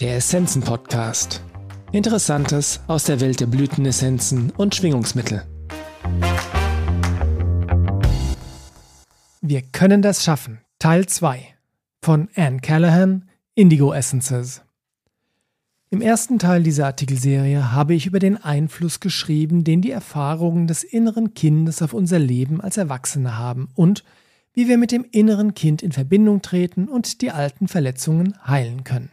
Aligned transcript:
Der 0.00 0.16
Essenzen 0.16 0.62
Podcast. 0.62 1.42
Interessantes 1.92 2.80
aus 2.86 3.04
der 3.04 3.20
Welt 3.20 3.38
der 3.40 3.46
Blütenessenzen 3.46 4.50
und 4.56 4.74
Schwingungsmittel. 4.74 5.42
Wir 9.42 9.60
können 9.60 10.00
das 10.00 10.24
schaffen. 10.24 10.62
Teil 10.78 11.04
2 11.04 11.44
von 12.00 12.30
Anne 12.34 12.60
Callahan, 12.60 13.28
Indigo 13.54 13.92
Essences. 13.92 14.62
Im 15.90 16.00
ersten 16.00 16.38
Teil 16.38 16.62
dieser 16.62 16.86
Artikelserie 16.86 17.72
habe 17.72 17.92
ich 17.92 18.06
über 18.06 18.20
den 18.20 18.42
Einfluss 18.42 19.00
geschrieben, 19.00 19.64
den 19.64 19.82
die 19.82 19.90
Erfahrungen 19.90 20.66
des 20.66 20.82
inneren 20.82 21.34
Kindes 21.34 21.82
auf 21.82 21.92
unser 21.92 22.18
Leben 22.18 22.62
als 22.62 22.78
Erwachsene 22.78 23.36
haben 23.36 23.68
und 23.74 24.02
wie 24.54 24.66
wir 24.66 24.78
mit 24.78 24.92
dem 24.92 25.04
inneren 25.10 25.52
Kind 25.52 25.82
in 25.82 25.92
Verbindung 25.92 26.40
treten 26.40 26.88
und 26.88 27.20
die 27.20 27.32
alten 27.32 27.68
Verletzungen 27.68 28.34
heilen 28.46 28.82
können. 28.82 29.10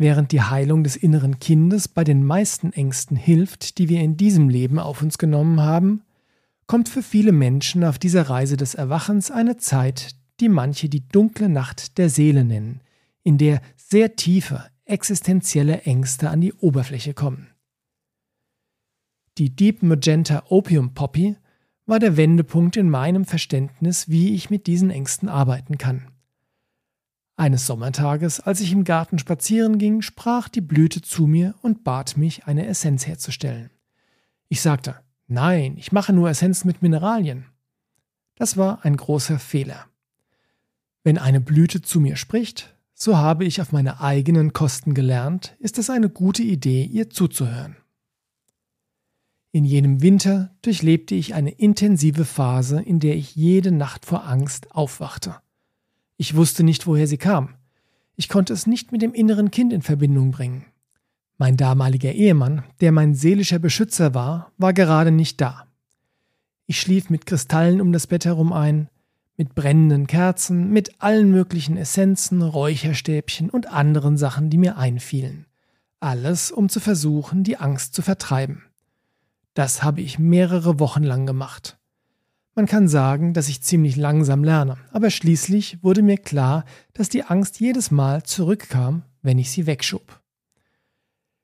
Während 0.00 0.30
die 0.30 0.40
Heilung 0.40 0.84
des 0.84 0.94
inneren 0.94 1.40
Kindes 1.40 1.88
bei 1.88 2.04
den 2.04 2.24
meisten 2.24 2.72
Ängsten 2.72 3.16
hilft, 3.16 3.78
die 3.78 3.88
wir 3.88 4.00
in 4.00 4.16
diesem 4.16 4.48
Leben 4.48 4.78
auf 4.78 5.02
uns 5.02 5.18
genommen 5.18 5.60
haben, 5.60 6.02
kommt 6.68 6.88
für 6.88 7.02
viele 7.02 7.32
Menschen 7.32 7.82
auf 7.82 7.98
dieser 7.98 8.30
Reise 8.30 8.56
des 8.56 8.76
Erwachens 8.76 9.32
eine 9.32 9.56
Zeit, 9.56 10.14
die 10.38 10.48
manche 10.48 10.88
die 10.88 11.08
dunkle 11.08 11.48
Nacht 11.48 11.98
der 11.98 12.10
Seele 12.10 12.44
nennen, 12.44 12.80
in 13.24 13.38
der 13.38 13.60
sehr 13.76 14.14
tiefe, 14.14 14.64
existenzielle 14.84 15.82
Ängste 15.82 16.30
an 16.30 16.40
die 16.40 16.52
Oberfläche 16.52 17.12
kommen. 17.12 17.48
Die 19.36 19.54
Deep 19.54 19.82
Magenta 19.82 20.44
Opium 20.48 20.94
Poppy 20.94 21.36
war 21.86 21.98
der 21.98 22.16
Wendepunkt 22.16 22.76
in 22.76 22.88
meinem 22.88 23.24
Verständnis, 23.24 24.08
wie 24.08 24.34
ich 24.34 24.48
mit 24.48 24.68
diesen 24.68 24.90
Ängsten 24.90 25.28
arbeiten 25.28 25.76
kann. 25.76 26.06
Eines 27.38 27.68
Sommertages, 27.68 28.40
als 28.40 28.60
ich 28.60 28.72
im 28.72 28.82
Garten 28.82 29.20
spazieren 29.20 29.78
ging, 29.78 30.02
sprach 30.02 30.48
die 30.48 30.60
Blüte 30.60 31.02
zu 31.02 31.28
mir 31.28 31.54
und 31.62 31.84
bat 31.84 32.16
mich, 32.16 32.46
eine 32.46 32.66
Essenz 32.66 33.06
herzustellen. 33.06 33.70
Ich 34.48 34.60
sagte, 34.60 34.96
nein, 35.28 35.76
ich 35.76 35.92
mache 35.92 36.12
nur 36.12 36.28
Essenz 36.28 36.64
mit 36.64 36.82
Mineralien. 36.82 37.46
Das 38.34 38.56
war 38.56 38.84
ein 38.84 38.96
großer 38.96 39.38
Fehler. 39.38 39.86
Wenn 41.04 41.16
eine 41.16 41.40
Blüte 41.40 41.80
zu 41.80 42.00
mir 42.00 42.16
spricht, 42.16 42.74
so 42.92 43.16
habe 43.16 43.44
ich 43.44 43.60
auf 43.60 43.70
meine 43.70 44.00
eigenen 44.00 44.52
Kosten 44.52 44.92
gelernt, 44.92 45.54
ist 45.60 45.78
es 45.78 45.90
eine 45.90 46.08
gute 46.08 46.42
Idee, 46.42 46.82
ihr 46.82 47.08
zuzuhören. 47.08 47.76
In 49.52 49.64
jenem 49.64 50.02
Winter 50.02 50.56
durchlebte 50.62 51.14
ich 51.14 51.34
eine 51.34 51.52
intensive 51.52 52.24
Phase, 52.24 52.82
in 52.82 52.98
der 52.98 53.14
ich 53.14 53.36
jede 53.36 53.70
Nacht 53.70 54.06
vor 54.06 54.26
Angst 54.26 54.72
aufwachte. 54.72 55.36
Ich 56.18 56.34
wusste 56.34 56.64
nicht, 56.64 56.86
woher 56.86 57.06
sie 57.06 57.16
kam. 57.16 57.54
Ich 58.16 58.28
konnte 58.28 58.52
es 58.52 58.66
nicht 58.66 58.90
mit 58.92 59.00
dem 59.00 59.14
inneren 59.14 59.52
Kind 59.52 59.72
in 59.72 59.82
Verbindung 59.82 60.32
bringen. 60.32 60.64
Mein 61.38 61.56
damaliger 61.56 62.12
Ehemann, 62.12 62.64
der 62.80 62.90
mein 62.90 63.14
seelischer 63.14 63.60
Beschützer 63.60 64.12
war, 64.14 64.50
war 64.58 64.72
gerade 64.72 65.12
nicht 65.12 65.40
da. 65.40 65.68
Ich 66.66 66.80
schlief 66.80 67.08
mit 67.08 67.24
Kristallen 67.24 67.80
um 67.80 67.92
das 67.92 68.08
Bett 68.08 68.24
herum 68.24 68.52
ein, 68.52 68.88
mit 69.36 69.54
brennenden 69.54 70.08
Kerzen, 70.08 70.72
mit 70.72 71.00
allen 71.00 71.30
möglichen 71.30 71.76
Essenzen, 71.76 72.42
Räucherstäbchen 72.42 73.48
und 73.48 73.68
anderen 73.68 74.16
Sachen, 74.16 74.50
die 74.50 74.58
mir 74.58 74.76
einfielen. 74.76 75.46
Alles, 76.00 76.50
um 76.50 76.68
zu 76.68 76.80
versuchen, 76.80 77.44
die 77.44 77.58
Angst 77.58 77.94
zu 77.94 78.02
vertreiben. 78.02 78.64
Das 79.54 79.84
habe 79.84 80.00
ich 80.00 80.18
mehrere 80.18 80.80
Wochen 80.80 81.04
lang 81.04 81.24
gemacht. 81.24 81.77
Man 82.58 82.66
kann 82.66 82.88
sagen, 82.88 83.34
dass 83.34 83.48
ich 83.48 83.62
ziemlich 83.62 83.94
langsam 83.94 84.42
lerne, 84.42 84.78
aber 84.90 85.10
schließlich 85.10 85.78
wurde 85.84 86.02
mir 86.02 86.16
klar, 86.16 86.64
dass 86.92 87.08
die 87.08 87.22
Angst 87.22 87.60
jedes 87.60 87.92
Mal 87.92 88.24
zurückkam, 88.24 89.04
wenn 89.22 89.38
ich 89.38 89.52
sie 89.52 89.68
wegschob. 89.68 90.20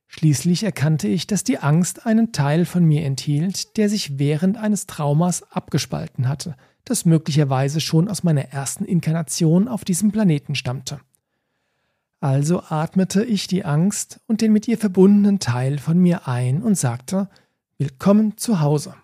Schließlich 0.08 0.64
erkannte 0.64 1.06
ich, 1.06 1.28
dass 1.28 1.44
die 1.44 1.58
Angst 1.58 2.04
einen 2.04 2.32
Teil 2.32 2.64
von 2.64 2.84
mir 2.84 3.04
enthielt, 3.04 3.76
der 3.76 3.88
sich 3.88 4.18
während 4.18 4.56
eines 4.56 4.88
Traumas 4.88 5.44
abgespalten 5.52 6.26
hatte– 6.26 6.56
das 6.84 7.04
möglicherweise 7.04 7.80
schon 7.80 8.08
aus 8.08 8.24
meiner 8.24 8.46
ersten 8.52 8.84
Inkarnation 8.84 9.68
auf 9.68 9.84
diesem 9.84 10.10
Planeten 10.10 10.56
stammte. 10.56 10.98
Also 12.18 12.60
atmete 12.68 13.22
ich 13.24 13.46
die 13.46 13.64
Angst 13.64 14.20
und 14.26 14.40
den 14.40 14.52
mit 14.52 14.66
ihr 14.66 14.78
verbundenen 14.78 15.38
Teil 15.38 15.78
von 15.78 15.96
mir 15.96 16.26
ein 16.26 16.60
und 16.60 16.76
sagte 16.76 17.28
Willkommen 17.78 18.36
zu 18.36 18.60
Hause. 18.60 18.96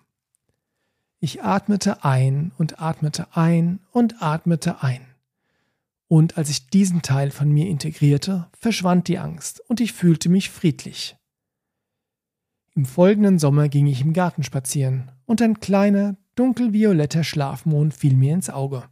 Ich 1.23 1.43
atmete 1.43 2.03
ein 2.03 2.51
und 2.57 2.81
atmete 2.81 3.27
ein 3.37 3.79
und 3.91 4.23
atmete 4.23 4.81
ein. 4.81 5.01
Und 6.07 6.35
als 6.35 6.49
ich 6.49 6.67
diesen 6.67 7.03
Teil 7.03 7.29
von 7.29 7.47
mir 7.51 7.67
integrierte, 7.67 8.47
verschwand 8.57 9.07
die 9.07 9.19
Angst 9.19 9.61
und 9.69 9.79
ich 9.79 9.93
fühlte 9.93 10.29
mich 10.29 10.49
friedlich. 10.49 11.15
Im 12.73 12.85
folgenden 12.85 13.37
Sommer 13.37 13.69
ging 13.69 13.85
ich 13.85 14.01
im 14.01 14.13
Garten 14.13 14.41
spazieren 14.41 15.11
und 15.27 15.43
ein 15.43 15.59
kleiner, 15.59 16.17
dunkelvioletter 16.33 17.23
Schlafmond 17.23 17.93
fiel 17.93 18.15
mir 18.15 18.33
ins 18.33 18.49
Auge. 18.49 18.85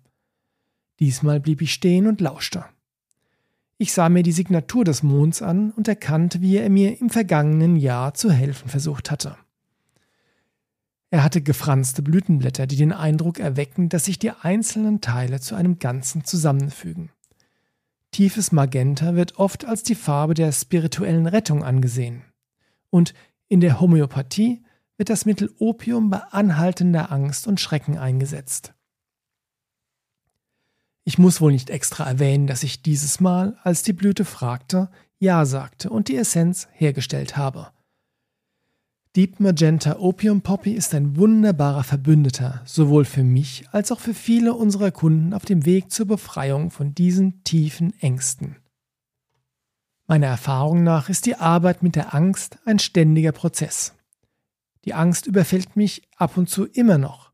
Diesmal 1.00 1.40
blieb 1.40 1.63
ich 1.63 1.73
stehen 1.73 2.06
und 2.06 2.22
lauschte. 2.22 2.63
Ich 3.79 3.91
sah 3.91 4.07
mir 4.07 4.22
die 4.22 4.34
Signatur 4.34 4.85
des 4.85 5.01
Monds 5.01 5.41
an 5.41 5.72
und 5.72 5.88
erkannte, 5.88 6.41
wie 6.41 6.57
er 6.57 6.69
mir 6.69 7.01
im 7.01 7.09
vergangenen 7.09 7.75
Jahr 7.75 8.13
zu 8.13 8.31
helfen 8.31 8.69
versucht 8.69 9.09
hatte. 9.09 9.35
Er 11.12 11.24
hatte 11.24 11.42
gefranste 11.42 12.02
Blütenblätter, 12.02 12.68
die 12.68 12.75
den 12.75 12.94
Eindruck 12.94 13.40
erwecken, 13.40 13.90
dass 13.90 14.06
sich 14.06 14.20
die 14.20 14.31
einzelnen 14.31 15.02
Teile 15.02 15.40
zu 15.40 15.56
einem 15.56 15.80
Ganzen 15.80 16.24
zusammenfügen. 16.24 17.12
Tiefes 18.12 18.52
Magenta 18.52 19.16
wird 19.16 19.38
oft 19.38 19.66
als 19.66 19.84
die 19.84 19.96
Farbe 19.96 20.34
der 20.34 20.52
spirituellen 20.52 21.28
Rettung 21.28 21.64
angesehen. 21.64 22.24
Und 22.90 23.14
in 23.47 23.59
der 23.59 23.80
Homöopathie 23.80 24.64
wird 24.97 25.09
das 25.09 25.25
Mittel 25.25 25.52
Opium 25.58 26.09
bei 26.09 26.20
anhaltender 26.31 27.12
Angst 27.12 27.47
und 27.47 27.59
Schrecken 27.59 27.97
eingesetzt. 27.97 28.74
Ich 31.06 31.18
muss 31.18 31.41
wohl 31.41 31.52
nicht 31.52 31.70
extra 31.72 32.08
erwähnen, 32.08 32.46
dass 32.46 32.62
ich 32.62 32.84
dieses 32.84 33.20
Mal, 33.20 33.58
als 33.64 33.81
die 33.81 33.94
Blüte 33.94 34.26
fragte, 34.26 34.91
Ja 35.18 35.46
sagte 35.46 35.90
und 35.90 36.08
die 36.08 36.18
Essenz 36.18 36.68
hergestellt 36.72 37.38
habe. 37.38 37.72
Deep 39.19 39.41
Magenta 39.41 39.97
Opium 40.00 40.40
Poppy 40.40 40.72
ist 40.72 40.96
ein 40.96 41.18
wunderbarer 41.18 41.84
Verbündeter, 41.84 42.62
sowohl 42.63 43.03
für 43.03 43.25
mich 43.25 43.66
als 43.74 43.91
auch 43.91 44.00
für 44.00 44.13
viele 44.13 44.53
unserer 44.53 44.91
Kunden 44.91 45.34
auf 45.34 45.44
dem 45.44 45.66
Weg 45.66 45.91
zur 45.91 46.06
Befreiung 46.06 46.72
von 46.72 46.96
diesen 46.96 47.44
tiefen 47.44 47.94
Ängsten. 48.00 48.56
Meiner 50.08 50.28
Erfahrung 50.28 50.84
nach 50.84 51.09
ist 51.09 51.25
die 51.25 51.35
Arbeit 51.35 51.84
mit 51.84 51.97
der 51.97 52.16
Angst 52.16 52.59
ein 52.63 52.79
ständiger 52.79 53.34
Prozess. 53.34 53.94
Die 54.85 54.94
Angst 54.94 55.28
überfällt 55.28 55.75
mich 55.75 56.03
ab 56.16 56.38
und 56.38 56.50
zu 56.50 56.66
immer 56.66 56.97
noch, 56.97 57.34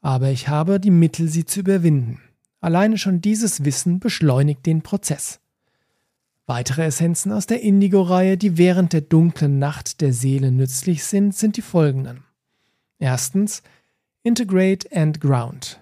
aber 0.00 0.30
ich 0.30 0.46
habe 0.46 0.78
die 0.78 0.92
Mittel, 0.92 1.28
sie 1.28 1.44
zu 1.44 1.58
überwinden. 1.58 2.20
Alleine 2.60 2.98
schon 2.98 3.20
dieses 3.20 3.64
Wissen 3.64 3.98
beschleunigt 3.98 4.64
den 4.64 4.82
Prozess. 4.82 5.40
Weitere 6.46 6.84
Essenzen 6.84 7.32
aus 7.32 7.46
der 7.46 7.60
Indigo-Reihe, 7.62 8.36
die 8.36 8.56
während 8.56 8.92
der 8.92 9.00
dunklen 9.00 9.58
Nacht 9.58 10.00
der 10.00 10.12
Seele 10.12 10.52
nützlich 10.52 11.02
sind, 11.02 11.34
sind 11.34 11.56
die 11.56 11.62
folgenden. 11.62 12.22
Erstens 13.00 13.64
Integrate 14.22 14.88
and 14.92 15.20
Ground, 15.20 15.80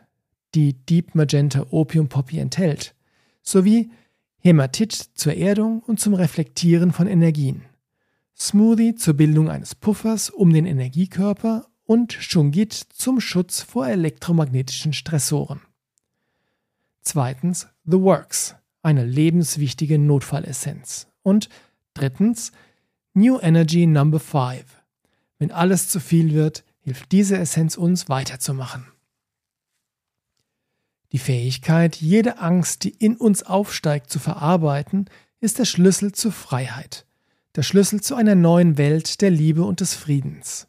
die 0.55 0.73
Deep 0.73 1.15
Magenta 1.15 1.67
Opium 1.71 2.09
Poppy 2.09 2.39
enthält, 2.39 2.95
sowie 3.43 3.91
Hämatit 4.39 4.93
zur 4.93 5.35
Erdung 5.35 5.81
und 5.81 6.01
zum 6.01 6.15
Reflektieren 6.15 6.93
von 6.93 7.07
Energien. 7.07 7.63
Smoothie 8.37 8.95
zur 8.95 9.15
Bildung 9.15 9.51
eines 9.51 9.75
Puffers 9.75 10.31
um 10.31 10.53
den 10.53 10.67
Energiekörper 10.67 11.67
und 11.85 12.15
Shungit 12.15 12.73
zum 12.73 13.21
Schutz 13.21 13.61
vor 13.61 13.87
elektromagnetischen 13.87 14.95
Stressoren. 14.95 15.61
Zweitens 17.03 17.69
The 17.85 18.01
Works, 18.01 18.57
eine 18.85 19.05
lebenswichtige 19.05 19.99
Notfallessenz. 19.99 21.09
Und 21.23 21.49
drittens 21.95 22.53
New 23.15 23.39
Energy 23.41 23.87
Number 23.87 24.21
5. 24.21 24.65
Wenn 25.39 25.51
alles 25.51 25.89
zu 25.89 26.01
viel 26.01 26.33
wird, 26.33 26.65
hilft 26.81 27.13
diese 27.13 27.39
Essenz 27.39 27.77
uns 27.77 28.09
weiterzumachen. 28.09 28.87
Die 31.13 31.19
Fähigkeit, 31.19 31.97
jede 31.97 32.39
Angst, 32.39 32.85
die 32.85 32.91
in 32.91 33.17
uns 33.17 33.43
aufsteigt, 33.43 34.11
zu 34.11 34.19
verarbeiten, 34.19 35.09
ist 35.41 35.59
der 35.59 35.65
Schlüssel 35.65 36.13
zur 36.13 36.33
Freiheit 36.33 37.07
der 37.55 37.63
Schlüssel 37.63 38.01
zu 38.01 38.15
einer 38.15 38.35
neuen 38.35 38.79
Welt 38.79 39.21
der 39.21 39.31
Liebe 39.31 39.65
und 39.65 39.81
des 39.81 39.95
Friedens. 39.95 40.67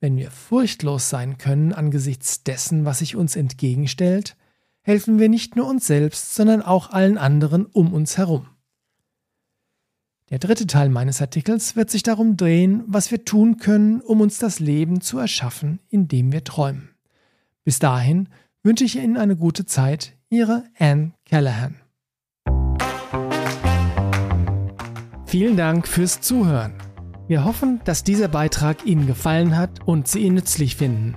Wenn 0.00 0.16
wir 0.16 0.30
furchtlos 0.30 1.08
sein 1.08 1.38
können 1.38 1.72
angesichts 1.72 2.42
dessen, 2.42 2.84
was 2.84 2.98
sich 2.98 3.16
uns 3.16 3.34
entgegenstellt, 3.34 4.36
helfen 4.86 5.18
wir 5.18 5.28
nicht 5.28 5.56
nur 5.56 5.66
uns 5.66 5.84
selbst, 5.84 6.36
sondern 6.36 6.62
auch 6.62 6.90
allen 6.90 7.18
anderen 7.18 7.66
um 7.66 7.92
uns 7.92 8.18
herum. 8.18 8.46
Der 10.30 10.38
dritte 10.38 10.68
Teil 10.68 10.90
meines 10.90 11.20
Artikels 11.20 11.74
wird 11.74 11.90
sich 11.90 12.04
darum 12.04 12.36
drehen, 12.36 12.84
was 12.86 13.10
wir 13.10 13.24
tun 13.24 13.56
können, 13.56 14.00
um 14.00 14.20
uns 14.20 14.38
das 14.38 14.60
Leben 14.60 15.00
zu 15.00 15.18
erschaffen, 15.18 15.80
in 15.88 16.06
dem 16.06 16.30
wir 16.30 16.44
träumen. 16.44 16.90
Bis 17.64 17.80
dahin 17.80 18.28
wünsche 18.62 18.84
ich 18.84 18.96
Ihnen 18.96 19.16
eine 19.16 19.36
gute 19.36 19.66
Zeit. 19.66 20.14
Ihre 20.28 20.62
Anne 20.78 21.12
Callahan. 21.24 21.80
Vielen 25.26 25.56
Dank 25.56 25.88
fürs 25.88 26.20
Zuhören. 26.20 26.74
Wir 27.26 27.44
hoffen, 27.44 27.80
dass 27.84 28.04
dieser 28.04 28.28
Beitrag 28.28 28.86
Ihnen 28.86 29.08
gefallen 29.08 29.56
hat 29.56 29.84
und 29.84 30.06
Sie 30.06 30.20
ihn 30.20 30.34
nützlich 30.34 30.76
finden. 30.76 31.16